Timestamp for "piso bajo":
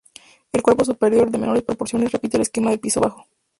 2.79-3.27